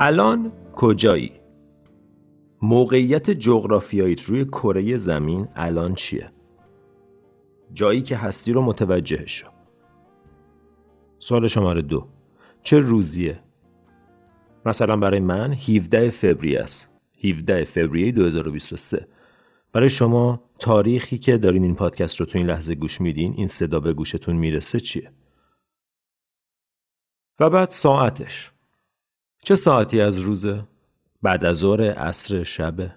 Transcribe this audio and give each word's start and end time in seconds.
الان 0.00 0.52
کجایی؟ 0.76 1.32
موقعیت 2.62 3.30
جغرافیاییت 3.30 4.22
روی 4.22 4.44
کره 4.44 4.96
زمین 4.96 5.48
الان 5.56 5.94
چیه؟ 5.94 6.32
جایی 7.72 8.02
که 8.02 8.16
هستی 8.16 8.52
رو 8.52 8.62
متوجه 8.62 9.26
شو 9.26 9.48
سوال 11.18 11.46
شماره 11.46 11.82
دو 11.82 12.08
چه 12.62 12.78
روزیه؟ 12.78 13.40
مثلا 14.66 14.96
برای 14.96 15.20
من 15.20 15.52
17 15.52 16.10
فوریه 16.10 16.60
است 16.60 16.88
17 17.24 17.64
فوریه 17.64 18.12
2023 18.12 19.08
برای 19.72 19.90
شما 19.90 20.42
تاریخی 20.58 21.18
که 21.18 21.38
دارین 21.38 21.62
این 21.62 21.74
پادکست 21.74 22.20
رو 22.20 22.26
تو 22.26 22.38
این 22.38 22.46
لحظه 22.46 22.74
گوش 22.74 23.00
میدین 23.00 23.34
این 23.36 23.46
صدا 23.46 23.80
به 23.80 23.92
گوشتون 23.92 24.36
می‌رسه 24.36 24.80
چیه؟ 24.80 25.12
و 27.40 27.50
بعد 27.50 27.68
ساعتش 27.68 28.52
چه 29.48 29.56
ساعتی 29.56 30.00
از 30.00 30.16
روزه؟ 30.16 30.64
بعد 31.22 31.44
از 31.44 31.56
ظهر 31.56 31.90
عصر 31.90 32.42
شبه. 32.42 32.94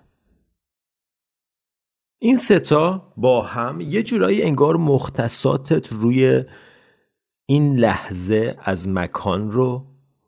این 2.19 2.35
ستا 2.35 3.13
با 3.17 3.41
هم 3.41 3.81
یه 3.81 4.03
جورایی 4.03 4.43
انگار 4.43 4.77
مختصاتت 4.77 5.93
روی 5.93 6.43
این 7.45 7.75
لحظه 7.75 8.57
از 8.63 8.87
مکان 8.87 9.51
رو 9.51 9.85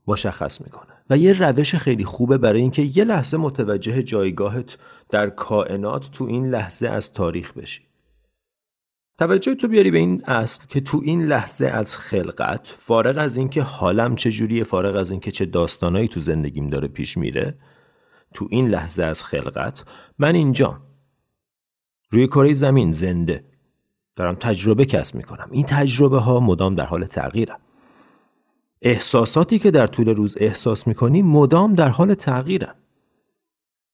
مشخص 0.08 0.62
می‌کنه. 0.62 0.94
و 1.10 1.18
یه 1.18 1.34
روش 1.34 1.76
خیلی 1.76 2.06
خوبه 2.06 2.38
برای 2.38 2.62
اینکه 2.62 2.82
یه 2.82 3.04
لحظه 3.04 3.38
متوجه 3.38 4.04
جایگاهت 4.04 4.78
در 5.10 5.30
کائنات 5.30 6.12
تو 6.12 6.24
این 6.24 6.50
لحظه 6.50 6.88
از 6.88 7.14
تاریخ 7.14 7.54
بشی. 7.54 7.88
توجه 9.18 9.56
تو 9.56 9.68
بیاری 9.68 9.92
به 9.92 9.98
این 9.98 10.24
اصل 10.26 10.64
که 10.70 10.82
تو 10.82 11.02
این 11.04 11.26
لحظه 11.26 11.66
از 11.66 11.98
خلقت 11.98 12.76
فارغ 12.78 13.18
از 13.18 13.38
اینکه 13.38 13.62
حالم 13.62 14.16
چجوریه 14.16 14.64
فارغ 14.64 14.96
از 14.96 15.12
اینکه 15.12 15.32
چه 15.32 15.46
داستانایی 15.46 16.08
تو 16.08 16.20
زندگیم 16.20 16.70
داره 16.70 16.88
پیش 16.88 17.18
میره 17.18 17.58
تو 18.34 18.48
این 18.52 18.68
لحظه 18.68 19.04
از 19.04 19.24
خلقت 19.24 19.86
من 20.20 20.36
اینجا. 20.36 20.82
روی 22.10 22.28
کره 22.28 22.54
زمین 22.54 22.92
زنده. 22.92 23.46
دارم 24.16 24.36
تجربه 24.36 24.86
کسب 24.86 25.16
می‌کنم. 25.16 25.48
این 25.52 25.66
تجربه 25.66 26.20
ها 26.20 26.40
مدام 26.40 26.76
در 26.76 26.86
حال 26.86 27.06
تغییرم 27.06 27.60
احساساتی 28.82 29.60
که 29.60 29.72
در 29.72 29.88
طول 29.88 30.10
روز 30.10 30.38
احساس 30.40 30.88
می‌کنی 30.88 31.22
مدام 31.22 31.76
در 31.76 31.90
حال 31.90 32.14
تغییرم 32.14 32.76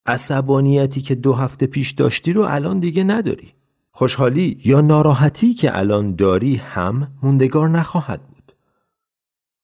عصبانیتی 0.05 1.01
که 1.01 1.15
دو 1.15 1.33
هفته 1.33 1.67
پیش 1.67 1.91
داشتی 1.91 2.33
رو 2.33 2.41
الان 2.41 2.79
دیگه 2.79 3.03
نداری. 3.03 3.58
خوشحالی 4.00 4.61
یا 4.66 4.81
ناراحتی 4.81 5.53
که 5.53 5.78
الان 5.78 6.16
داری 6.16 6.55
هم 6.55 7.08
موندگار 7.23 7.69
نخواهد 7.69 8.22
بود. 8.22 8.53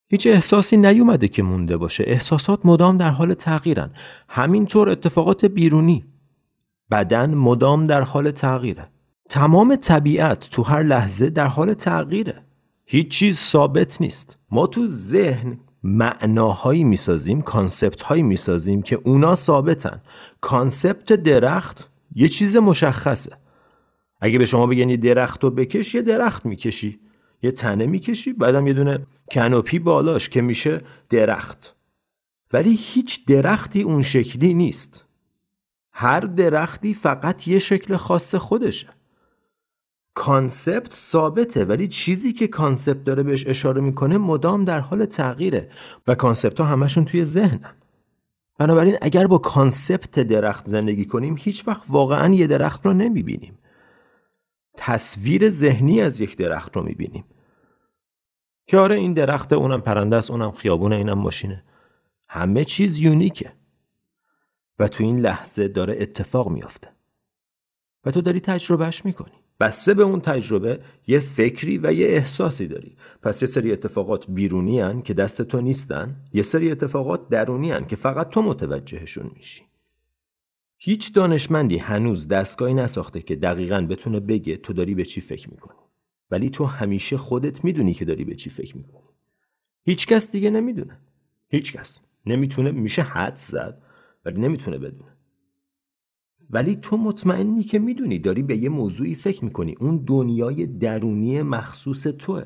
هیچ 0.07 0.27
احساسی 0.27 0.77
نیومده 0.77 1.27
که 1.27 1.43
مونده 1.43 1.77
باشه. 1.77 2.03
احساسات 2.07 2.65
مدام 2.65 2.97
در 2.97 3.09
حال 3.09 3.33
تغییرن. 3.33 3.91
همینطور 4.29 4.89
اتفاقات 4.89 5.45
بیرونی. 5.45 6.05
بدن 6.91 7.33
مدام 7.35 7.87
در 7.87 8.01
حال 8.01 8.31
تغییره. 8.31 8.87
تمام 9.29 9.75
طبیعت 9.75 10.49
تو 10.49 10.63
هر 10.63 10.83
لحظه 10.83 11.29
در 11.29 11.47
حال 11.47 11.73
تغییره. 11.73 12.43
هیچ 12.85 13.07
چیز 13.07 13.37
ثابت 13.37 14.01
نیست. 14.01 14.37
ما 14.51 14.67
تو 14.67 14.87
ذهن 14.87 15.59
معناهایی 15.83 16.83
می‌سازیم، 16.83 17.41
کانسپت 17.41 18.01
هایی 18.01 18.23
می‌سازیم 18.23 18.81
که 18.81 18.99
اونا 19.03 19.35
ثابتن. 19.35 20.01
concept 20.41 21.13
درخت 21.13 21.89
یه 22.15 22.27
چیز 22.27 22.57
مشخصه. 22.57 23.44
اگه 24.25 24.37
به 24.37 24.45
شما 24.45 24.67
بگن 24.67 24.89
یه 24.89 24.97
درخت 24.97 25.43
رو 25.43 25.51
بکش 25.51 25.95
یه 25.95 26.01
درخت 26.01 26.45
می‌کشی 26.45 26.99
یه 27.43 27.51
تنه 27.51 27.85
می‌کشی 27.85 28.33
بعدم 28.33 28.67
یه 28.67 28.73
دونه 28.73 29.07
canopy 29.31 29.79
بالاش 29.79 30.29
که 30.29 30.41
میشه 30.41 30.81
درخت. 31.09 31.75
ولی 32.53 32.77
هیچ 32.79 33.25
درختی 33.25 33.81
اون 33.81 34.01
شکلی 34.01 34.53
نیست. 34.53 35.05
هر 35.91 36.19
درختی 36.19 36.93
فقط 36.93 37.47
یه 37.47 37.59
شکل 37.59 37.95
خاص 37.95 38.35
خودشه. 38.35 38.87
concept 40.13 40.93
ثابته 40.93 41.65
ولی 41.65 41.87
چیزی 41.87 42.33
که 42.33 42.47
concept 42.47 43.03
داره 43.03 43.23
بهش 43.23 43.47
اشاره 43.47 43.81
می‌کنه 43.81 44.17
مدام 44.17 44.65
در 44.65 44.79
حال 44.79 45.05
تغییره 45.05 45.69
و 46.07 46.15
concept 46.15 46.59
ها 46.59 46.65
همشون 46.65 47.05
توی 47.05 47.25
ذهنن. 47.25 47.75
بنابراین 48.57 48.97
اگر 49.01 49.27
با 49.27 49.37
concept 49.37 50.19
درخت 50.19 50.67
زندگی 50.67 51.05
کنیم 51.05 51.35
هیچ 51.39 51.67
وقت 51.67 51.83
واقعا 51.89 52.33
یه 52.33 52.47
درخت 52.47 52.85
رو 52.85 52.93
نمی‌بینیم. 52.93 53.57
تصویر 54.77 55.49
ذهنی 55.49 56.01
از 56.01 56.21
یک 56.21 56.37
درخت 56.37 56.75
رو 56.75 56.83
می‌بینیم. 56.83 57.25
که 58.67 58.77
آره 58.77 58.95
این 58.95 59.13
درخت 59.13 59.53
اونم 59.53 59.81
پرنده 59.81 60.15
است 60.15 60.31
اونم 60.31 60.51
خیابونه 60.51 60.95
اینم 60.95 61.19
ماشینه. 61.19 61.63
همه 62.29 62.65
چیز 62.65 62.97
unique 62.97 63.38
ه. 63.38 63.51
و 64.79 64.87
تو 64.87 65.03
این 65.03 65.19
لحظه 65.19 65.67
داره 65.67 65.97
اتفاق 65.99 66.49
میافته. 66.49 66.87
و 68.05 68.11
تو 68.11 68.21
داری 68.21 68.39
تجربهش 68.39 69.05
می‌کنی. 69.05 69.33
بسته 69.59 69.93
به 69.93 70.03
اون 70.03 70.21
تجربه 70.21 70.79
یه 71.07 71.19
فکری 71.19 71.77
و 71.77 71.93
یه 71.93 72.07
احساسی 72.07 72.67
داری. 72.67 72.97
پس 73.21 73.41
یه 73.41 73.47
سری 73.47 73.71
اتفاقات 73.71 74.25
بیرونی 74.29 74.79
هن 74.79 75.01
که 75.01 75.13
دست 75.13 75.41
تو 75.41 75.61
نیستن 75.61 76.15
یه 76.33 76.43
سری 76.43 76.71
اتفاقات 76.71 77.29
درونی 77.29 77.71
هن 77.71 77.85
که 77.85 77.95
فقط 77.95 78.29
تو 78.29 78.41
متوجهشون 78.41 79.31
میشی. 79.35 79.63
هیچ 80.77 81.13
دانشمندی 81.13 81.77
هنوز 81.77 82.27
دستگاهی 82.27 82.73
نساخته 82.73 83.21
که 83.21 83.35
دقیقا 83.35 83.87
بتونه 83.89 84.19
بگه 84.19 84.57
تو 84.57 84.73
داری 84.73 84.95
به 84.95 85.05
چی 85.05 85.21
فکر 85.21 85.49
می‌کنی. 85.49 85.79
ولی 86.31 86.49
تو 86.49 86.65
همیشه 86.65 87.17
خودت 87.17 87.63
می‌دونی 87.63 87.93
که 87.93 88.05
داری 88.05 88.25
به 88.25 88.35
چی 88.35 88.49
فکر 88.49 88.77
می‌کنی. 88.77 89.09
هیچ 89.83 90.07
کس 90.07 90.31
دیگه 90.31 90.49
نمی‌دونه. 90.49 90.99
هیچ 91.49 91.73
کس. 91.73 91.99
نمی‌تونه 92.25 92.71
میشه 92.71 93.01
حد 93.01 93.35
زد 93.35 93.81
ولی 94.25 94.41
نمی‌تونه 94.41 94.77
بدونه. 94.77 95.11
ولی 96.49 96.75
تو 96.75 96.97
مطمئنی 96.97 97.63
که 97.63 97.79
می‌دونی 97.79 98.19
داری 98.19 98.43
به 98.43 98.57
یه 98.57 98.69
موضوعی 98.69 99.15
فکر 99.15 99.45
می‌کنی. 99.45 99.75
اون 99.79 99.97
دنیای 99.97 100.65
درونی 100.65 101.41
مخصوص 101.41 102.03
توه. 102.03 102.43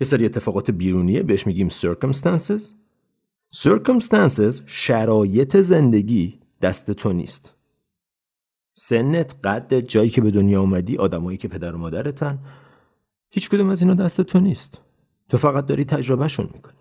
یه 0.00 0.06
سری 0.06 0.24
اتفاقات 0.24 0.70
بیرونیه 0.70 1.22
بهش 1.22 1.46
میگیم 1.46 1.68
circumstances. 1.68 2.72
circumstances 3.54 4.62
شرایط 4.66 5.56
زندگی 5.56 6.40
دست 6.64 6.90
تو 6.90 7.12
نیست. 7.12 7.54
سنت 8.74 9.34
قد 9.44 9.80
جایی 9.80 10.10
که 10.10 10.20
به 10.20 10.30
دنیا 10.30 10.60
اومدی 10.60 10.96
آدمایی 10.96 11.38
که 11.38 11.48
پدر 11.48 11.74
و 11.74 11.78
مادرتن 11.78 12.38
هیچ 13.30 13.50
کدوم 13.50 13.70
از 13.70 13.82
اینا 13.82 13.94
دست 13.94 14.20
تو 14.20 14.40
نیست. 14.40 14.80
تو 15.28 15.36
فقط 15.36 15.66
داری 15.66 15.84
تجربهشون 15.84 16.48
می‌کنی. 16.54 16.74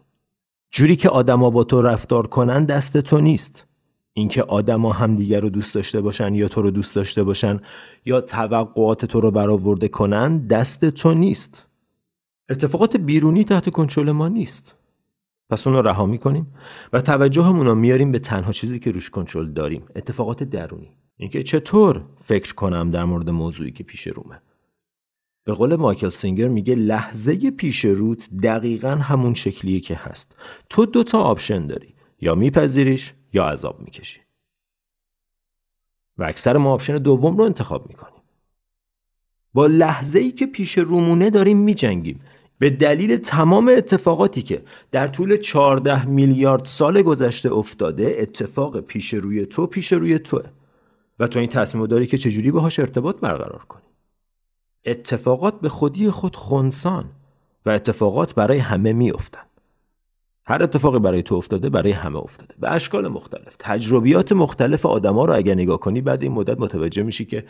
جوری 0.71 0.95
که 0.95 1.09
آدما 1.09 1.49
با 1.49 1.63
تو 1.63 1.81
رفتار 1.81 2.27
کنن 2.27 2.65
دست 2.65 2.97
تو 2.97 3.21
نیست. 3.21 3.65
اینکه 4.13 4.43
آدما 4.43 4.91
همدیگر 4.91 5.41
رو 5.41 5.49
دوست 5.49 5.75
داشته 5.75 6.01
باشن 6.01 6.35
یا 6.35 6.47
تو 6.47 6.61
رو 6.61 6.71
دوست 6.71 6.95
داشته 6.95 7.23
باشن 7.23 7.59
یا 8.05 8.21
توقعات 8.21 9.05
تو 9.05 9.21
رو 9.21 9.31
برآورده 9.31 9.87
کنن 9.87 10.47
دست 10.47 10.85
تو 10.85 11.13
نیست. 11.13 11.65
اتفاقات 12.49 12.97
بیرونی 12.97 13.43
تحت 13.43 13.69
کنترل 13.69 14.11
ما 14.11 14.27
نیست. 14.27 14.75
پس 15.53 15.67
اون 15.67 15.75
رو 15.75 15.81
رها 15.81 16.05
می‌کنیم 16.05 16.53
و 16.93 17.01
توجهمون 17.01 17.65
رو 17.65 17.75
میاریم 17.75 18.11
به 18.11 18.19
تنها 18.19 18.51
چیزی 18.51 18.79
که 18.79 18.91
روش 18.91 19.09
کنترل 19.09 19.51
داریم 19.51 19.85
اتفاقات 19.95 20.43
درونی. 20.43 20.97
اینکه 21.17 21.43
چطور 21.43 22.05
فکر 22.21 22.53
کنم 22.53 22.91
در 22.91 23.03
مورد 23.05 23.29
موضوعی 23.29 23.71
که 23.71 23.83
پیش 23.83 24.07
رومه. 24.07 24.41
به 25.43 25.53
قول 25.53 25.75
مایکل 25.75 26.09
سینگر 26.09 26.47
میگه 26.47 26.75
لحظه 26.75 27.51
پیش 27.51 27.85
روت 27.85 28.29
دقیقا 28.43 28.89
همون 28.89 29.33
شکلیه 29.33 29.79
که 29.79 29.95
هست. 29.95 30.35
تو 30.69 30.85
دوتا 30.85 31.19
option 31.21 31.67
داری. 31.67 31.95
یا 32.21 32.35
میپذیریش 32.35 33.13
یا 33.33 33.45
عذاب 33.45 33.81
می‌کشی. 33.81 34.19
و 36.17 36.23
اکثر 36.23 36.57
ما 36.57 36.73
option 36.73 36.97
دوم 36.97 37.37
رو 37.37 37.43
انتخاب 37.43 37.87
می‌کنیم. 37.89 38.21
با 39.53 39.67
لحظه 39.67 40.19
ای 40.19 40.31
که 40.31 40.45
پیش 40.45 40.77
رومونه 40.77 41.29
داریم 41.29 41.57
میجنگیم. 41.57 42.21
به 42.63 42.69
دلیل 42.69 43.17
تمام 43.17 43.71
اتفاقاتی 43.77 44.41
که 44.41 44.63
در 44.91 45.07
طول 45.07 45.37
14 45.37 46.05
میلیارد 46.05 46.65
سال 46.65 47.01
گذشته 47.01 47.53
افتاده 47.53 48.15
اتفاق 48.19 48.79
پیش 48.79 49.13
روی 49.13 49.45
تو 49.45 49.67
پیش 49.67 49.93
روی 49.93 50.19
توه. 50.19 50.43
و 51.19 51.27
تو 51.27 51.39
این 51.39 51.49
تصمیم 51.49 51.85
داری 51.85 52.07
که 52.07 52.17
چجوری 52.17 52.51
باهاش 52.51 52.79
ارتباط 52.79 53.15
برقرار 53.15 53.65
کنی. 53.69 53.83
اتفاقات 54.85 55.59
به 55.59 55.69
خودی 55.69 56.09
خود 56.09 56.35
خونسان 56.35 57.05
و 57.65 57.69
اتفاقات 57.69 58.35
برای 58.35 58.57
همه 58.57 58.93
میافتند 58.93 59.52
هر 60.45 60.63
اتفاقی 60.63 60.99
برای 60.99 61.23
تو 61.23 61.35
افتاده 61.35 61.69
برای 61.69 61.91
همه 61.91 62.19
افتاده. 62.19 62.55
به 62.59 62.71
اشکال 62.71 63.07
مختلف. 63.07 63.55
تجربیات 63.59 64.31
مختلف 64.31 64.85
آدما 64.85 65.25
رو 65.25 65.35
اگر 65.35 65.53
نگاه 65.53 65.79
کنی 65.79 66.01
بعد 66.01 66.23
این 66.23 66.31
مدت 66.31 66.59
متوجه 66.59 67.03
میشی 67.03 67.25
که 67.25 67.45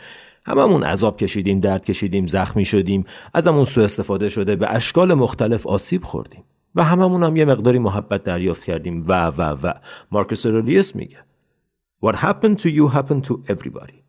هممون 0.46 0.82
عذاب 0.82 1.16
کشیدیم 1.16 1.60
درد 1.60 1.84
کشیدیم 1.84 2.26
زخمی 2.26 2.64
شدیم 2.64 3.04
ازمون 3.34 3.64
سوء 3.64 3.84
استفاده 3.84 4.28
شده 4.28 4.56
به 4.56 4.74
اشکال 4.74 5.14
مختلف 5.14 5.66
آسیب 5.66 6.04
خوردیم. 6.04 6.44
و 6.74 6.84
هممون 6.84 7.22
هم 7.22 7.36
یه 7.36 7.44
مقداری 7.44 7.78
محبت 7.78 8.22
دریافت 8.22 8.64
کردیم. 8.64 9.04
و 9.08 9.26
و 9.26 9.42
و. 9.42 9.72
مارکوس 10.10 10.46
اورلیوس 10.46 10.96
میگه 10.96 11.18
What 12.04 12.14
happened 12.14 12.58
to 12.58 12.68
you 12.68 12.88
happened 12.94 13.24
to 13.28 13.52
everybody. 13.52 14.04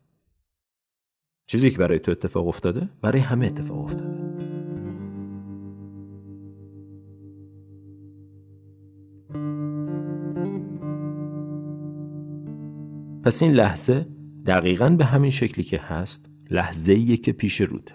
چیزی 1.46 1.70
که 1.70 1.78
برای 1.78 1.98
تو 1.98 2.12
اتفاق 2.12 2.48
افتاده 2.48 2.88
برای 3.02 3.20
همه 3.20 3.46
اتفاق 3.46 3.84
افتاده. 3.84 4.25
پس 13.26 13.42
این 13.42 13.52
لحظه 13.52 14.06
دقیقا 14.46 14.88
به 14.88 15.04
همین 15.04 15.30
شکلی 15.30 15.64
که 15.64 15.78
هست 15.78 16.26
لحظه 16.50 17.16
که 17.16 17.32
پیش 17.32 17.60
روته. 17.60 17.94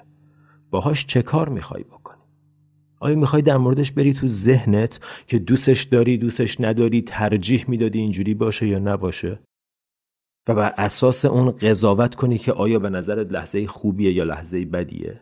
باهاش 0.69 1.05
چه 1.05 1.21
کار 1.21 1.49
می‌خوای 1.49 1.83
بکنی؟ 1.83 2.21
آیا 2.99 3.15
می‌خوای 3.15 3.41
در 3.41 3.57
موردش 3.57 3.91
بری 3.91 4.13
تو 4.13 4.27
ذهنت 4.27 4.99
که 5.27 5.39
دوستش 5.39 5.83
داری 5.83 6.17
دوستش 6.17 6.61
نداری 6.61 7.01
ترجیح 7.01 7.65
می‌دادی 7.67 7.99
اینجوری 7.99 8.33
باشه 8.33 8.67
یا 8.67 8.79
نباشه؟ 8.79 9.39
و 10.47 10.55
بر 10.55 10.73
اساس 10.77 11.25
اون 11.25 11.51
قضاوت 11.51 12.15
کنی 12.15 12.37
که 12.37 12.53
آیا 12.53 12.79
به 12.79 12.89
نظرت 12.89 13.31
لحظه 13.31 13.67
خوبیه 13.67 14.11
یا 14.11 14.23
لحظه 14.23 14.65
بدیه؟ 14.65 15.21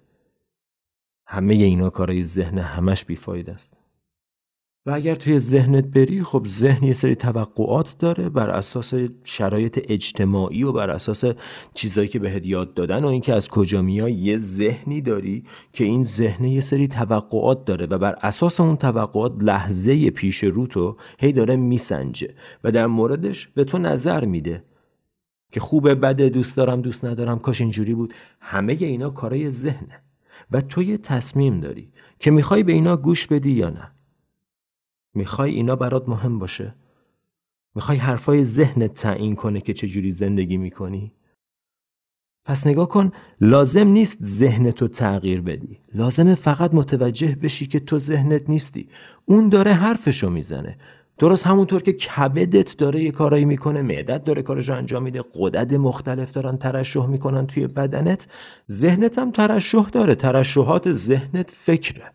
همه 1.28 1.54
اینا 1.54 1.90
کارای 1.90 2.26
ذهن 2.26 2.60
همش 2.60 3.06
بیفاید 3.06 3.50
است. 3.50 3.79
و 4.86 4.92
اگر 4.92 5.16
توی 5.16 5.40
ذهنت 5.40 5.86
بری 5.86 6.24
خب 6.24 6.48
ذهن 6.48 6.88
یه 6.88 6.94
سری 6.94 7.16
توقعات 7.16 7.96
داره 8.00 8.30
بر 8.30 8.50
اساس 8.50 8.94
شرایط 9.24 9.80
اجتماعی 9.90 10.64
و 10.64 10.72
بر 10.72 10.90
اساس 10.90 11.24
چیزایی 11.74 12.08
که 12.08 12.20
بهت 12.20 12.46
یاد 12.46 12.74
دادن 12.74 13.04
و 13.04 13.08
اینکه 13.08 13.34
از 13.34 13.48
کجا 13.50 13.82
میای 13.82 14.14
یه 14.14 14.38
ذهنی 14.38 15.02
داری 15.02 15.44
که 15.74 15.84
این 15.84 16.04
ذهن 16.04 16.46
یه 16.46 16.62
سری 16.62 16.88
توقعات 16.88 17.66
داره 17.66 17.86
و 17.86 17.98
بر 17.98 18.16
اساس 18.22 18.60
اون 18.60 18.76
توقعات 18.76 19.34
لحظه 19.44 20.10
پیش 20.10 20.44
رو 20.44 20.68
تو 20.68 20.98
هی 21.20 21.32
داره 21.32 21.56
میسنجه 21.56 22.34
و 22.64 22.72
در 22.72 22.88
موردش 22.88 23.48
به 23.48 23.64
تو 23.64 23.78
نظر 23.78 24.26
میده 24.26 24.64
که 25.52 25.60
خوبه 25.60 25.96
بده 25.96 26.30
دوست 26.30 26.58
دارم 26.58 26.82
دوست 26.82 27.06
ندارم 27.06 27.40
کاش 27.40 27.62
اینجوری 27.62 27.94
بود. 27.94 28.14
همه 28.40 28.78
اینا 28.80 29.10
کارای 29.10 29.52
ذهنه 29.52 30.02
و 30.52 30.62
تو 30.62 30.84
یه 30.84 30.98
تصمیم 30.98 31.60
داری 31.60 31.92
که 32.20 32.32
می‌خوای 32.32 32.64
به 32.64 32.72
اینا 32.72 32.98
گوش 32.98 33.28
بدی 33.28 33.52
یا 33.52 33.70
نه. 33.70 33.92
می‌خوای 35.14 35.52
اینا 35.52 35.76
برات 35.76 36.10
مهم 36.10 36.40
باشه؟ 36.40 36.76
می‌خوای 37.76 37.98
حرفای 37.98 38.44
ذهنت 38.44 38.94
تعیین 38.94 39.36
کنه 39.36 39.62
که 39.62 39.74
چجوری 39.74 40.12
زندگی 40.12 40.58
می‌کنی؟ 40.58 41.14
پس 42.46 42.68
نگاه 42.68 42.90
کن 42.90 43.12
لازم 43.42 43.88
نیست 43.88 44.24
ذهنتو 44.24 44.88
تغییر 44.88 45.42
بدی. 45.42 45.80
لازمه 45.94 46.36
فقط 46.36 46.74
متوجه 46.74 47.36
بشی 47.36 47.68
که 47.68 47.80
تو 47.80 48.00
ذهنت 48.00 48.50
نیستی. 48.50 48.90
اون 49.26 49.50
داره 49.50 49.74
حرفشو 49.74 50.30
می‌زنه. 50.30 50.78
درست 51.18 51.48
همونطور 51.48 51.82
که 51.82 51.94
کبدت 51.94 52.78
داره 52.78 53.04
یه 53.04 53.12
کارایی 53.12 53.46
می‌کنه 53.46 53.82
معدت 53.82 54.24
داره 54.24 54.42
کارشو 54.42 54.74
انجام 54.74 55.04
میده 55.04 55.22
قدد 55.22 55.76
مختلف 55.76 56.32
دارن 56.32 56.58
ترشح 56.58 57.06
می‌کنن 57.06 57.48
توی 57.48 57.68
بدنت 57.68 58.28
ذهنت 58.72 59.20
هم 59.20 59.32
ترشح 59.32 59.90
داره. 59.90 60.16
ترشحات 60.16 60.92
ذهنت 60.92 61.52
فکره. 61.52 62.12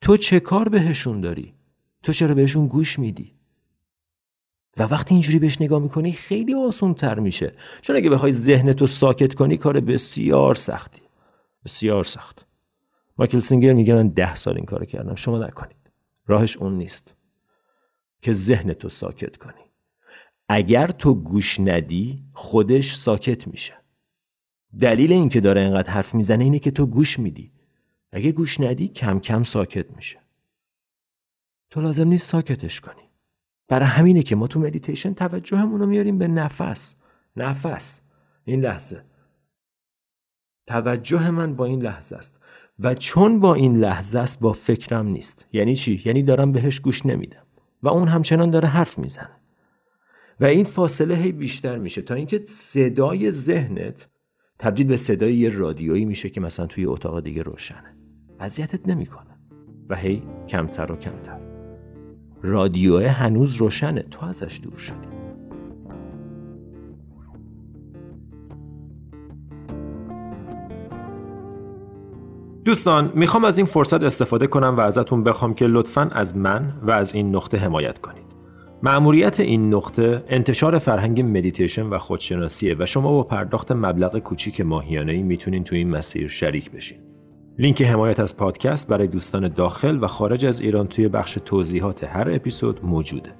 تو 0.00 0.16
چه 0.16 0.40
کار 0.40 0.68
بهشون 0.68 1.20
داری؟ 1.20 1.54
تو 2.08 2.12
چرا 2.12 2.34
بهشون 2.34 2.66
گوش 2.66 2.98
میدی؟ 2.98 3.34
و 4.76 4.82
وقتی 4.82 5.14
اینجوری 5.14 5.38
بهش 5.38 5.60
نگاه 5.60 5.82
می‌کنی 5.82 6.12
خیلی 6.12 6.54
آسون 6.54 6.94
تر 6.94 7.18
میشه. 7.18 7.52
چون 7.80 7.96
اگه 7.96 8.10
بخوای 8.10 8.32
ذهنتو 8.32 8.86
ساکت 8.86 9.34
کنی 9.34 9.56
کار 9.56 9.80
بسیار 9.80 10.54
سختی. 10.54 11.02
بسیار 11.64 12.04
سخت. 12.04 12.46
مایکل 13.18 13.40
سینگر 13.40 13.72
میگه 13.72 13.94
من 13.94 14.08
ده 14.08 14.34
سال 14.34 14.56
این 14.56 14.64
کار 14.64 14.84
کردم. 14.84 15.14
شما 15.14 15.38
نکنید. 15.38 15.90
راهش 16.26 16.56
اون 16.56 16.78
نیست. 16.78 17.14
که 18.22 18.32
ذهنتو 18.32 18.88
ساکت 18.88 19.36
کنی. 19.36 19.64
اگر 20.48 20.86
تو 20.86 21.14
گوش 21.14 21.60
ندی 21.60 22.24
خودش 22.32 22.94
ساکت 22.94 23.48
میشه. 23.48 23.74
دلیل 24.80 25.12
اینکه 25.12 25.40
داره 25.40 25.60
اینقدر 25.60 25.90
حرف 25.90 26.14
می‌زنه 26.14 26.44
اینه 26.44 26.58
که 26.58 26.70
تو 26.70 26.86
گوش 26.86 27.18
میدی. 27.18 27.52
اگه 28.12 28.32
گوش 28.32 28.60
ندی 28.60 28.88
کم 28.88 29.20
کم 29.20 29.42
ساکت 29.42 29.96
میشه. 29.96 30.27
تو 31.70 31.80
لازم 31.80 32.08
نیست 32.08 32.30
ساکتش 32.30 32.80
کنی. 32.80 33.02
برای 33.68 33.86
همینه 33.86 34.22
که 34.22 34.36
ما 34.36 34.46
تو 34.46 34.60
مدیتیشن 34.60 35.14
توجهمون 35.14 35.80
رو 35.80 35.86
میاریم 35.86 36.18
به 36.18 36.28
نفس. 36.28 36.94
نفس. 37.36 38.00
این 38.44 38.60
لحظه. 38.60 39.04
توجه 40.66 41.30
من 41.30 41.54
با 41.54 41.64
این 41.64 41.82
لحظه 41.82 42.16
است. 42.16 42.40
و 42.78 42.94
چون 42.94 43.40
با 43.40 43.54
این 43.54 43.80
لحظه 43.80 44.18
است 44.18 44.40
با 44.40 44.52
فکرم 44.52 45.06
نیست. 45.06 45.46
یعنی 45.52 45.76
چی؟ 45.76 46.02
یعنی 46.04 46.22
دارم 46.22 46.52
بهش 46.52 46.80
گوش 46.80 47.06
نمیدم. 47.06 47.42
و 47.82 47.88
اون 47.88 48.08
همچنان 48.08 48.50
داره 48.50 48.68
حرف 48.68 48.98
می‌زنه. 48.98 49.36
و 50.40 50.44
این 50.44 50.64
فاصله 50.64 51.14
هی 51.14 51.32
بیشتر 51.32 51.78
میشه. 51.78 52.02
تا 52.02 52.14
اینکه 52.14 52.42
صدای 52.46 53.30
ذهنت 53.30 54.08
تبدیل 54.58 54.86
به 54.86 54.96
صدای 54.96 55.34
یه 55.36 55.48
رادیویی 55.48 56.04
میشه 56.04 56.28
که 56.28 56.40
مثلا 56.40 56.66
توی 56.66 56.86
اتاق 56.86 57.20
دیگه 57.20 57.42
روشنه. 57.42 57.96
اذیتت 58.40 58.88
نمی‌کنه. 58.88 59.38
و 59.88 59.96
هی 59.96 60.22
کمتر 60.48 60.92
و 60.92 60.96
کمتر. 60.96 61.47
رادیو 62.42 62.98
هنوز 62.98 63.56
روشنه. 63.56 64.02
تو 64.10 64.26
ازش 64.26 64.60
دور 64.62 64.76
شدی. 64.76 65.08
دوستان 72.64 73.12
می‌خوام 73.14 73.44
از 73.44 73.58
این 73.58 73.66
فرصت 73.66 74.02
استفاده 74.02 74.46
کنم 74.46 74.74
و 74.76 74.80
ازتون 74.80 75.24
بخوام 75.24 75.54
که 75.54 75.66
لطفا 75.66 76.10
از 76.12 76.36
من 76.36 76.72
و 76.82 76.90
از 76.90 77.14
این 77.14 77.36
نقطه 77.36 77.58
حمایت 77.58 77.98
کنید. 77.98 78.28
ماموریت 78.82 79.40
این 79.40 79.74
نقطه 79.74 80.24
انتشار 80.28 80.78
فرهنگ 80.78 81.20
مدیتیشن 81.20 81.86
و 81.86 81.98
خودشناسیه 81.98 82.76
و 82.78 82.86
شما 82.86 83.12
با 83.12 83.22
پرداخت 83.22 83.72
مبلغ 83.72 84.18
کوچیک 84.18 84.60
ماهیانه 84.60 85.12
ای 85.12 85.22
می‌تونین 85.22 85.64
تو 85.64 85.74
این 85.74 85.90
مسیر 85.90 86.28
شریک 86.28 86.70
بشین. 86.70 86.98
لینک 87.60 87.82
حمایت 87.82 88.20
از 88.20 88.36
پادکست 88.36 88.88
برای 88.88 89.06
دوستان 89.06 89.48
داخل 89.48 89.98
و 90.02 90.06
خارج 90.06 90.46
از 90.46 90.60
ایران 90.60 90.86
توی 90.86 91.08
بخش 91.08 91.38
توضیحات 91.44 92.04
هر 92.04 92.30
اپیزود 92.30 92.84
موجوده. 92.84 93.32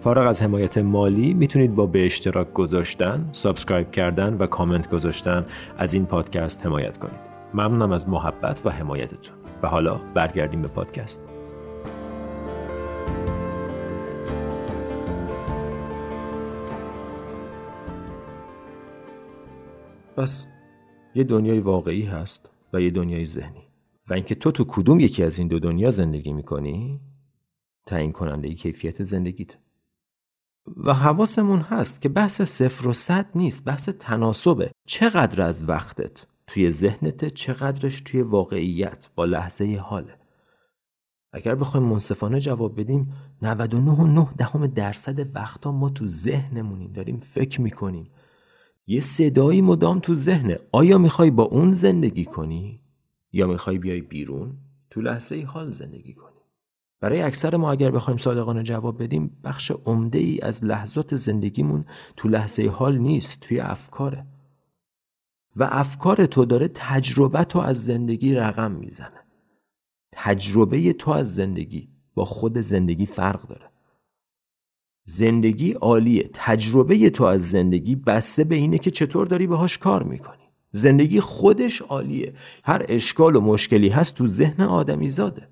فارغ 0.00 0.28
از 0.28 0.42
حمایت 0.42 0.78
مالی 0.78 1.34
می‌تونید 1.34 1.74
با 1.74 1.86
به 1.86 2.06
اشتراک 2.06 2.52
گذاشتن، 2.52 3.28
subscribe 3.32 3.90
کردن 3.90 4.34
و 4.34 4.46
کامنت 4.46 4.90
گذاشتن 4.90 5.46
از 5.78 5.94
این 5.94 6.06
پادکست 6.06 6.66
حمایت 6.66 6.98
کنید. 6.98 7.20
ممنونم 7.54 7.92
از 7.92 8.08
محبت 8.08 8.66
و 8.66 8.70
حمایتتون. 8.70 9.36
و 9.62 9.68
حالا 9.68 10.00
برگردیم 10.14 10.62
به 10.62 10.68
پادکست. 10.68 11.28
پس 20.16 20.46
یه 21.14 21.24
دنیای 21.24 21.58
واقعی 21.58 22.02
هست 22.02 22.50
و 22.72 22.80
یه 22.80 22.90
دنیای 22.90 23.26
ذهنی. 23.26 23.63
و 24.08 24.14
اینکه 24.14 24.34
تو 24.34 24.50
تو 24.50 24.64
کدوم 24.68 25.00
یکی 25.00 25.22
از 25.22 25.38
این 25.38 25.48
دو 25.48 25.58
دنیا 25.58 25.90
زندگی 25.90 26.32
می‌کنی؟ 26.32 27.00
تعیین 27.86 28.12
کننده 28.12 28.54
کیفیت 28.54 29.04
زندگیت. 29.04 29.56
و 30.76 30.94
حواسمون 30.94 31.60
هست 31.60 32.00
که 32.00 32.08
بحث 32.08 32.42
صفر 32.42 32.88
و 32.88 32.92
صد 32.92 33.26
نیست 33.34 33.64
بحث 33.64 33.88
تناسبه. 33.88 34.70
چقدر 34.86 35.42
از 35.42 35.68
وقتت 35.68 36.26
توی 36.46 36.70
ذهنت 36.70 37.24
چقدرش 37.24 38.00
توی 38.00 38.22
واقعیت 38.22 39.08
با 39.14 39.24
لحظه 39.24 39.78
حاله؟ 39.82 40.14
اگر 41.32 41.54
بخوایم 41.54 41.86
منصفانه 41.86 42.40
جواب 42.40 42.80
بدیم 42.80 43.12
99.9 43.42 44.34
دهم 44.36 44.66
درصد 44.66 45.36
وقتا 45.36 45.72
ما 45.72 45.90
تو 45.90 46.06
ذهنمونیم 46.06 46.92
داریم 46.92 47.20
فکر 47.20 47.60
می‌کنیم. 47.60 48.10
یه 48.86 49.00
صدایی 49.00 49.60
مدام 49.60 49.98
تو 49.98 50.14
ذهنه. 50.14 50.58
آیا 50.72 50.98
می‌خوای 50.98 51.30
با 51.30 51.42
اون 51.42 51.72
زندگی 51.72 52.24
کنی؟ 52.24 52.83
یا 53.34 53.46
می‌خوای 53.46 53.78
بیای 53.78 54.00
بیرون 54.00 54.52
تو 54.90 55.00
لحظه 55.00 55.42
حال 55.42 55.70
زندگی 55.70 56.14
کنی. 56.14 56.30
برای 57.00 57.22
اکثر 57.22 57.56
ما 57.56 57.72
اگر 57.72 57.90
بخوایم 57.90 58.18
صادقانه 58.18 58.62
جواب 58.62 59.02
بدیم 59.02 59.36
بخش 59.44 59.70
عمده 59.70 60.18
ای 60.18 60.40
از 60.40 60.64
لحظات 60.64 61.16
زندگیمون 61.16 61.84
تو 62.16 62.28
لحظه 62.28 62.68
حال 62.68 62.98
نیست 62.98 63.40
توی 63.40 63.60
افکاره. 63.60 64.26
و 65.56 65.68
افکار 65.70 66.26
تو 66.26 66.44
داره 66.44 66.68
تجربه 66.74 67.44
تو 67.44 67.58
از 67.58 67.84
زندگی 67.84 68.34
رقم 68.34 68.72
می‌زنه. 68.72 69.20
تجربه 70.12 70.92
تو 70.92 71.10
از 71.10 71.34
زندگی 71.34 71.88
با 72.14 72.24
خود 72.24 72.58
زندگی 72.58 73.06
فرق 73.06 73.48
داره. 73.48 73.70
زندگی 75.04 75.72
عالیه 75.72 76.30
تجربه 76.34 77.10
تو 77.10 77.24
از 77.24 77.50
زندگی 77.50 77.96
بسته 77.96 78.44
به 78.44 78.54
اینه 78.54 78.78
که 78.78 78.90
چطور 78.90 79.26
داری 79.26 79.46
باهاش 79.46 79.78
کار 79.78 80.02
می‌کنی. 80.02 80.43
زندگی 80.74 81.20
خودش 81.20 81.82
عالیه. 81.82 82.34
هر 82.64 82.86
اشکال 82.88 83.36
و 83.36 83.40
مشکلی 83.40 83.88
هست 83.88 84.14
تو 84.14 84.26
ذهن 84.26 84.64
آدمی 84.64 85.10
زاده 85.10 85.48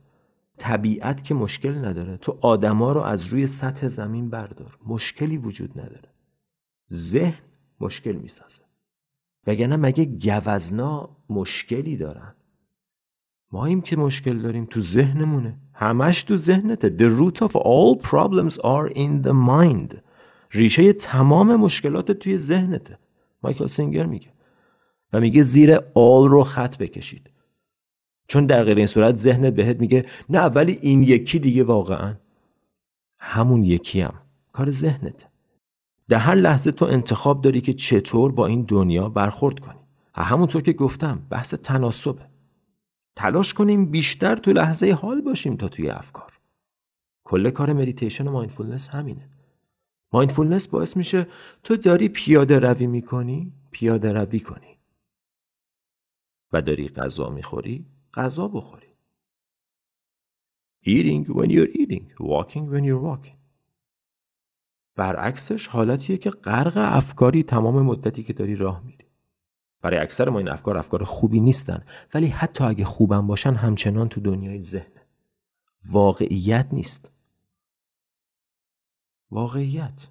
طبیعت 0.59 1.25
که 1.25 1.35
مشکل 1.35 1.85
نداره. 1.85 2.17
تو 2.17 2.39
آدما 2.41 2.93
رو 2.93 3.01
از 3.01 3.27
روی 3.27 3.47
سطح 3.47 3.89
زمین 3.89 4.31
بردار. 4.31 4.79
مشکلی 4.87 5.39
وجود 5.39 5.71
نداره. 5.81 6.09
ذهن 6.93 7.43
مشکل 7.81 8.13
می‌سازه. 8.13 8.63
وگرنه 9.47 9.77
مگه 9.77 10.05
گوزنا 10.05 11.09
مشکلی 11.31 11.97
دارن؟ 11.97 12.35
ما 13.53 13.67
این 13.67 13.81
که 13.81 13.97
مشکل 13.97 14.39
داریم. 14.39 14.65
تو 14.65 14.81
ذهنمونه. 14.81 15.59
همش 15.73 16.23
تو 16.23 16.37
ذهنته. 16.37 16.97
The 16.99 17.11
root 17.21 17.39
of 17.39 17.53
all 17.53 18.09
problems 18.11 18.59
are 18.59 18.95
in 18.95 19.27
the 19.27 19.35
mind. 19.49 19.97
ریشه 20.53 20.93
تمام 20.93 21.57
مشکلات 21.57 22.13
توی 22.13 22.39
ذهنته. 22.39 22.99
مایکل 23.43 23.67
سینگر 23.67 24.07
میگه. 24.07 24.33
و 25.13 25.21
میگه 25.21 25.43
زیر 25.43 25.77
all 25.77 26.29
رو 26.29 26.43
خط 26.43 26.77
بکشید. 26.77 27.31
چون 28.29 28.47
در 28.47 28.65
غیر 28.65 28.77
این 28.77 28.87
صورت 28.87 29.17
ذهنت 29.17 29.55
بهت 29.55 29.81
میگه 29.81 30.07
نه 30.29 30.41
ولی 30.41 30.79
این 30.83 31.03
یکی 31.03 31.39
دیگه 31.39 31.65
واقعا. 31.65 32.15
همون 33.19 33.65
یکی 33.65 34.01
هم. 34.01 34.15
کار 34.53 34.71
ذهنته 34.71 35.27
در 36.09 36.19
هر 36.19 36.35
لحظه 36.35 36.71
تو 36.71 36.85
انتخاب 36.85 37.43
داری 37.43 37.61
که 37.61 37.73
چطور 37.73 38.33
با 38.33 38.47
این 38.47 38.63
دنیا 38.63 39.09
برخورد 39.09 39.61
کنی. 39.61 39.79
همونطور 40.15 40.63
که 40.63 40.73
گفتم 40.73 41.23
بحث 41.31 41.55
تناسبه. 41.55 42.27
تلاش 43.17 43.55
کنیم 43.55 43.87
بیشتر 43.87 44.37
تو 44.37 44.53
لحظه 44.53 44.93
حال 44.93 45.21
باشیم 45.21 45.57
تا 45.57 45.69
توی 45.69 45.91
افکار. 45.91 46.39
کل 47.25 47.51
کار 47.51 47.73
مدیتیشن 47.73 48.29
و 48.29 48.33
mindfulness 48.33 48.89
همینه. 48.89 49.29
mindfulness 50.13 50.69
باعث 50.69 50.97
میشه 50.97 51.27
تو 51.65 51.77
داری 51.77 52.09
پیاده 52.09 52.59
روی 52.59 52.87
می‌کنی 52.87 53.53
پیاده 53.71 54.13
روی 54.13 54.41
کنی. 54.41 54.72
و 56.53 56.63
داری 56.63 56.89
غذا 56.89 57.31
می‌خوری؟ 57.31 57.87
غذا 58.15 58.49
بخوری. 58.49 58.87
Eating 60.85 61.27
when 61.29 61.51
you're 61.51 61.73
eating. 61.81 62.05
Walking 62.21 62.65
when 62.73 62.85
you're 62.85 63.03
walking. 63.03 63.37
برعکسش 64.97 65.67
حالتیه 65.67 66.17
که 66.17 66.31
غرق 66.31 66.77
افکاری 66.77 67.43
تمام 67.43 67.83
مدتی 67.83 68.23
که 68.23 68.33
داری 68.33 68.57
راه 68.57 68.83
میری. 68.85 69.05
برای 69.81 69.99
اکثر 69.99 70.29
ما 70.29 70.39
این 70.39 70.49
افکار 70.49 70.79
افکار 70.79 71.05
خوبی 71.05 71.41
نیستن 71.41 71.85
ولی 72.15 72.27
حتی 72.27 72.65
اگه 72.65 72.85
خوبم 72.85 73.27
باشن 73.27 73.55
همچنان 73.55 74.09
تو 74.09 74.21
دنیای 74.21 74.63
ذهن. 74.63 74.93
واقعیت 75.85 76.69
نیست. 76.73 77.11
واقعیت. 79.31 80.09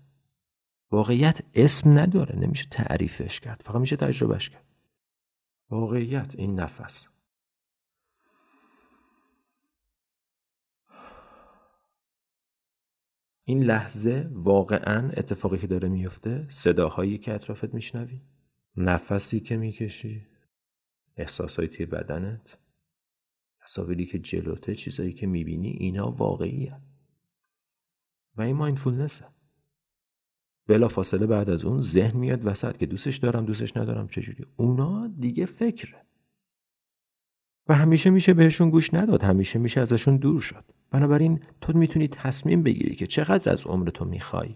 واقعیت 0.92 1.42
اسم 1.54 2.00
نداره 2.00 2.36
نمیشه 2.40 2.66
تعریفش 2.72 3.40
کرد. 3.40 3.62
فقط 3.66 3.76
میشه 3.76 3.96
تجربهش 3.96 4.50
کرد. 4.50 4.71
واقعیت 5.72 6.36
این 6.36 6.60
نفس. 6.60 7.08
این 13.44 13.64
لحظه 13.64 14.30
واقعا 14.32 15.12
اتفاقی 15.12 15.58
که 15.58 15.68
داره 15.68 15.90
میفته 15.90 16.48
صداهایی 16.50 17.18
که 17.18 17.34
اطرافت 17.34 17.74
میشنوی 17.74 18.22
نفسی 18.76 19.40
که 19.40 19.58
می‌کشی 19.58 20.28
احساسایی 21.18 21.70
توی 21.70 21.86
بدنت 21.86 22.58
تصاویری 23.60 24.06
که 24.06 24.20
جلوته 24.20 24.76
چیزایی 24.76 25.14
که 25.14 25.28
می‌بینی 25.28 25.70
اینا 25.70 26.12
واقعیه. 26.12 26.82
و 28.36 28.42
این 28.42 28.56
مایندفولنسه 28.56 29.26
بلا 30.68 30.88
فاصله 30.88 31.26
بعد 31.26 31.50
از 31.50 31.66
اون 31.66 31.82
ذهن 31.82 32.18
میاد 32.18 32.48
وسط 32.48 32.78
که 32.78 32.86
دوستش 32.86 33.18
دارم 33.18 33.46
دوستش 33.46 33.78
ندارم 33.78 34.08
چجوری؟ 34.08 34.46
اونا 34.56 35.08
دیگه 35.20 35.46
فکره. 35.46 36.06
و 37.68 37.76
همیشه 37.76 38.10
میشه 38.10 38.34
بهشون 38.34 38.70
گوش 38.70 38.94
نداد 38.94 39.24
همیشه 39.24 39.60
میشه 39.60 39.82
ازشون 39.82 40.18
دور 40.18 40.42
شد. 40.42 40.64
بنابراین 40.92 41.40
تو 41.62 41.78
می‌تونی 41.78 42.08
تصمیم 42.08 42.64
بگیری 42.64 42.96
که 42.96 43.08
چقدر 43.08 43.52
از 43.52 43.66
عمر 43.66 43.90
تو 43.90 44.06
می‌خوای 44.06 44.56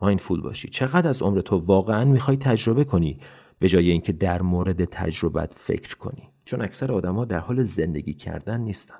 مایندفول 0.00 0.40
باشی 0.40 0.68
چقدر 0.68 1.08
از 1.08 1.22
عمر 1.22 1.40
تو 1.40 1.56
واقعا 1.56 2.04
می‌خوای 2.04 2.36
تجربه 2.36 2.84
کنی 2.84 3.20
به 3.58 3.68
جای 3.68 3.90
اینکه 3.90 4.12
در 4.12 4.42
مورد 4.42 4.84
تجربت 4.84 5.54
فکر 5.56 5.96
کنی. 5.96 6.28
چون 6.44 6.62
اکثر 6.62 6.92
آدما 6.92 7.24
در 7.24 7.38
حال 7.38 7.62
زندگی 7.62 8.14
کردن 8.14 8.60
نیستن. 8.60 8.98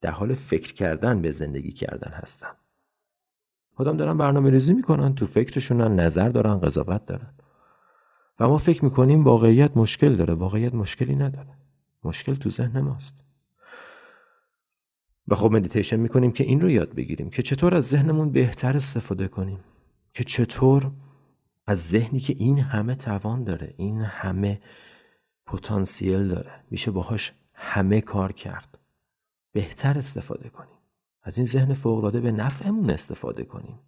در 0.00 0.10
حال 0.10 0.34
فکر 0.34 0.74
کردن 0.74 1.22
به 1.22 1.30
زندگی 1.30 1.72
کردن 1.72 2.10
هستن. 2.10 2.52
آدم 3.76 3.96
دارن 3.96 4.18
برنامه 4.18 4.50
ریزی 4.50 4.72
می‌کنن 4.72 5.14
تو 5.14 5.26
فکرشونن 5.26 6.00
نظر 6.00 6.28
دارن 6.28 6.60
قضاوت 6.60 7.06
دارن. 7.06 7.34
و 8.40 8.48
ما 8.48 8.58
فکر 8.58 8.84
می‌کنیم 8.84 9.24
واقعیت 9.24 9.76
مشکل 9.76 10.16
داره. 10.16 10.34
واقعیت 10.34 10.74
مشکلی 10.74 11.16
نداره. 11.16 11.58
مشکل 12.04 12.34
تو 12.34 12.50
ذهن 12.50 12.80
ماست. 12.80 13.14
و 15.28 15.34
خب 15.34 15.52
مدیتیشن 15.52 15.96
می‌کنیم 15.96 16.32
که 16.32 16.44
این 16.44 16.60
رو 16.60 16.70
یاد 16.70 16.94
بگیریم 16.94 17.30
که 17.30 17.42
چطور 17.42 17.74
از 17.74 17.88
ذهنمون 17.88 18.32
بهتر 18.32 18.76
استفاده 18.76 19.28
کنیم. 19.28 19.58
که 20.14 20.24
چطور 20.24 20.90
از 21.66 21.88
ذهنی 21.88 22.20
که 22.20 22.34
این 22.38 22.58
همه 22.58 22.94
توان 22.94 23.44
داره 23.44 23.74
این 23.76 24.00
همه 24.00 24.60
پتانسیل 25.46 26.28
داره 26.28 26.50
میشه 26.70 26.90
باهاش 26.90 27.32
همه 27.52 28.00
کار 28.00 28.32
کرد. 28.32 28.78
بهتر 29.52 29.98
استفاده 29.98 30.48
کنیم. 30.48 30.75
از 31.26 31.38
این 31.38 31.46
ذهن 31.46 31.74
فوقلاده 31.74 32.20
به 32.20 32.32
نفعمون 32.32 32.90
استفاده 32.90 33.44
کنیم. 33.44 33.78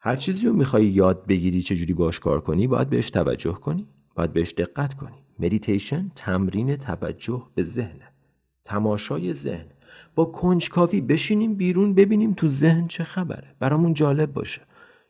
هر 0.00 0.16
چیزی 0.16 0.46
رو 0.46 0.52
می‌خوای 0.52 0.86
یاد 0.86 1.26
بگیری 1.26 1.62
چجوری 1.62 1.94
باش 1.94 2.20
کار 2.20 2.40
کنی 2.40 2.66
باید 2.66 2.90
بهش 2.90 3.10
توجه 3.10 3.52
کنی 3.52 3.88
باید 4.14 4.32
بهش 4.32 4.52
دقت 4.52 4.94
کنی. 4.94 5.24
مدیتیشن 5.38 6.10
تمرین 6.14 6.76
توجه 6.76 7.42
به 7.54 7.62
ذهنه 7.62 8.12
تماشای 8.64 9.34
ذهن. 9.34 9.66
با 10.14 10.24
کنجکاوی 10.24 11.00
بشینیم 11.00 11.54
بیرون 11.54 11.94
ببینیم 11.94 12.32
تو 12.32 12.48
ذهن 12.48 12.88
چه 12.88 13.04
خبره. 13.04 13.54
برامون 13.58 13.94
جالب 13.94 14.32
باشه. 14.32 14.62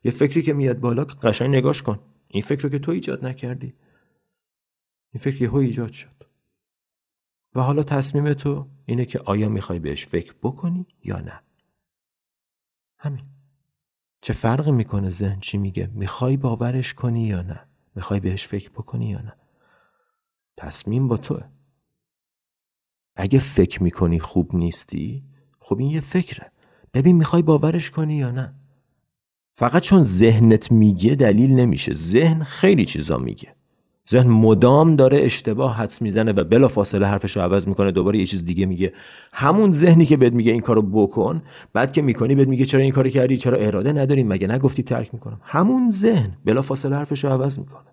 یه 0.04 0.10
فکری 0.10 0.42
که 0.42 0.52
میاد 0.52 0.80
بالا 0.80 1.04
قشنگ 1.04 1.56
نگاش 1.56 1.82
کن. 1.82 1.98
این 2.28 2.42
فکر 2.42 2.62
رو 2.62 2.68
که 2.68 2.78
تو 2.78 2.92
ایجاد 2.92 3.26
نکردی. 3.26 3.74
این 5.12 5.20
فکر 5.20 5.42
یهو 5.42 5.56
ایجاد 5.56 5.92
شد. 5.92 6.24
و 7.54 7.60
حالا 7.60 7.82
تصمیم 7.82 8.32
تو 8.32 8.66
اینه 8.86 9.04
که 9.04 9.18
آیا 9.18 9.48
می‌خوای 9.48 9.78
بهش 9.78 10.06
فکر 10.06 10.34
بکنی 10.42 10.86
یا 11.04 11.20
نه. 11.20 11.40
همین. 13.02 13.24
چه 14.20 14.32
فرقی 14.32 14.70
می‌کنه 14.70 15.08
ذهن 15.08 15.40
چی 15.40 15.58
میگه؟ 15.58 15.90
می‌خوای 15.94 16.36
باورش 16.36 16.94
کنی 16.94 17.26
یا 17.26 17.42
نه؟ 17.42 17.60
می‌خوای 17.94 18.20
بهش 18.20 18.46
فکر 18.46 18.70
بکنی 18.70 19.10
یا 19.10 19.20
نه؟ 19.20 19.36
تصمیم 20.56 21.08
با 21.08 21.16
توه. 21.16 21.42
اگه 23.16 23.38
فکر 23.38 23.82
می‌کنی 23.82 24.18
خوب 24.18 24.56
نیستی 24.56 25.24
خب 25.60 25.78
این 25.78 25.90
یه 25.90 26.00
فکره. 26.00 26.52
ببین 26.94 27.16
می‌خوای 27.16 27.42
باورش 27.42 27.90
کنی 27.90 28.16
یا 28.16 28.30
نه؟ 28.30 28.54
فقط 29.54 29.82
چون 29.82 30.02
ذهنت 30.02 30.72
میگه 30.72 31.14
دلیل 31.14 31.50
نمیشه. 31.50 31.94
ذهن 31.94 32.42
خیلی 32.42 32.84
چیزا 32.84 33.18
میگه. 33.18 33.56
ذهن 34.12 34.30
مدام 34.30 34.96
داره 34.96 35.18
اشتباه 35.18 35.76
حدس 35.76 36.02
می‌زنه 36.02 36.32
و 36.32 36.44
بلا 36.44 36.68
فاصله 36.68 37.06
حرفش 37.06 37.36
رو 37.36 37.42
عوض 37.42 37.68
می‌کنه 37.68 37.90
دوباره 37.90 38.18
یه 38.18 38.26
چیز 38.26 38.44
دیگه 38.44 38.66
میگه. 38.66 38.92
همون 39.32 39.72
ذهنی 39.72 40.06
که 40.06 40.16
بهت 40.16 40.32
میگه 40.32 40.52
این 40.52 40.60
کارو 40.60 40.82
بکن 40.82 41.42
بعد 41.72 41.92
که 41.92 42.02
می‌کنی 42.02 42.34
بهت 42.34 42.48
میگه 42.48 42.64
چرا 42.64 42.80
این 42.80 42.92
کارو 42.92 43.10
کردی 43.10 43.36
چرا 43.36 43.56
اراده 43.56 43.92
نداری 43.92 44.22
مگه 44.22 44.46
نگفتی 44.46 44.82
ترک 44.82 45.14
می‌کنم. 45.14 45.40
همون 45.42 45.90
ذهن 45.90 46.36
بلا 46.44 46.62
فاصله 46.62 46.96
حرفش 46.96 47.24
رو 47.24 47.30
عوض 47.30 47.58
می‌کنه. 47.58 47.88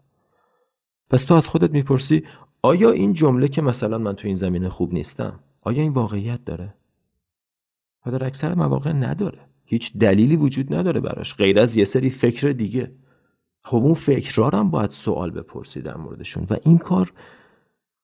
پس 1.10 1.24
تو 1.24 1.34
از 1.34 1.48
خودت 1.48 1.72
می‌پرسی 1.72 2.24
آیا 2.62 2.92
این 2.92 3.14
جمله 3.14 3.48
که 3.48 3.62
مثلا 3.62 3.98
من 3.98 4.14
تو 4.14 4.28
این 4.28 4.36
زمینه 4.36 4.70
خوب 4.70 4.94
نیستم 4.94 5.40
آیا 5.62 5.82
این 5.82 5.94
واقعیت 5.94 6.46
داره؟ 6.46 6.74
و 8.06 8.12
در 8.12 8.26
اکثر 8.26 8.56
مواقع 8.56 8.92
نداره. 8.92 9.40
هیچ 9.66 9.98
دلیلی 9.98 10.36
وجود 10.36 10.74
نداره 10.74 11.00
براش 11.00 11.36
غیر 11.36 11.60
از 11.60 11.78
یه 11.78 11.86
سری 11.86 12.10
فکر 12.10 12.50
دیگه. 12.50 12.92
خب 13.64 13.78
اون 13.78 13.94
فکرها 13.94 14.50
هم 14.50 14.72
باید 14.72 14.90
سوال 14.90 15.32
بپرسی 15.32 15.82
در 15.82 15.98
موردشون 15.98 16.48
و 16.50 16.58
این 16.64 16.78
کار 16.78 17.14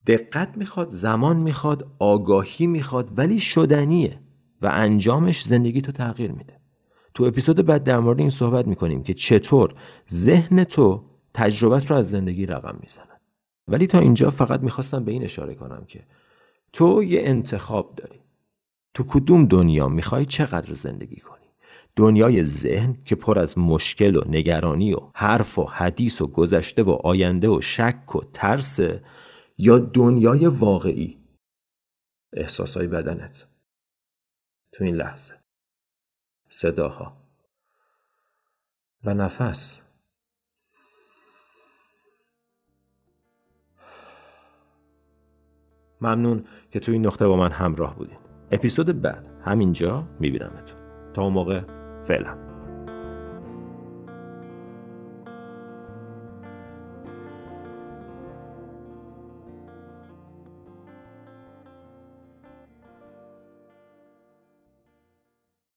دقت 0.08 0.58
می‌خواد 0.58 0.90
زمان 0.90 1.38
می‌خواد 1.38 1.92
آگاهی 2.00 2.68
می‌خواد 2.68 3.12
ولی 3.18 3.40
شدنیه 3.40 4.20
و 4.62 4.70
انجامش 4.74 5.44
زندگی 5.44 5.82
تو 5.82 5.92
تغییر 5.92 6.32
میده. 6.32 6.60
تو 7.14 7.24
اپیزود 7.24 7.66
بعد 7.66 7.84
در 7.84 8.00
مورد 8.00 8.20
این 8.20 8.30
صحبت 8.30 8.68
می‌کنیم 8.68 9.04
که 9.04 9.14
چطور 9.14 9.76
ذهن 10.12 10.64
تو 10.64 11.04
تجربت 11.34 11.92
رو 11.92 11.98
از 11.98 12.10
زندگی 12.10 12.46
رقم 12.46 12.78
می‌زنه. 12.82 13.22
ولی 13.68 13.88
تا 13.88 14.00
اینجا 14.00 14.30
فقط 14.30 14.60
می‌خواستم 14.60 15.04
به 15.04 15.12
این 15.12 15.24
اشاره 15.24 15.56
کنم 15.56 15.86
که 15.88 16.04
تو 16.74 17.04
یه 17.04 17.22
انتخاب 17.24 17.96
داری. 17.96 18.20
تو 18.94 19.04
کدوم 19.04 19.46
دنیا 19.46 19.88
می‌خوای 19.88 20.26
چقدر 20.26 20.74
زندگی 20.74 21.16
کنی؟ 21.16 21.45
دنیای 21.96 22.44
ذهن 22.44 22.98
که 23.06 23.16
پر 23.16 23.40
از 23.40 23.58
مشکل 23.58 24.16
و 24.16 24.22
نگرانی 24.28 24.94
و 24.94 25.00
حرف 25.14 25.60
و 25.60 25.64
حدیث 25.64 26.22
و 26.22 26.28
گذشته 26.28 26.84
و 26.84 26.90
آینده 26.90 27.48
و 27.48 27.62
شک 27.62 28.16
و 28.16 28.22
ترس 28.34 28.80
یا 29.58 29.80
دنیای 29.80 30.46
واقعی. 30.48 31.18
احساسای 32.34 32.88
بدنت. 32.88 33.46
تو 34.72 34.84
این 34.84 34.96
لحظه. 34.96 35.34
صداها. 36.50 37.18
و 39.04 39.14
نفس. 39.14 39.82
ممنون 46.02 46.46
که 46.72 46.80
تو 46.80 46.92
این 46.92 47.06
نقطه 47.06 47.28
با 47.28 47.36
من 47.36 47.52
همراه 47.52 47.96
بودین. 47.96 48.18
اپیزود 48.52 49.02
بعد. 49.02 49.28
همینجا 49.46 50.08
میبینمتون. 50.20 50.78
تا 51.14 51.22
اون 51.24 51.34
موقع 51.34 51.85
Fela. 52.06 52.45